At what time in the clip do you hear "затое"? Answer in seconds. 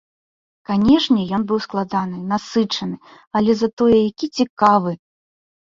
3.63-3.95